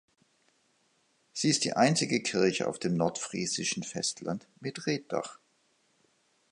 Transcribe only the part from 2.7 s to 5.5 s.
dem nordfriesischen Festland mit Reetdach.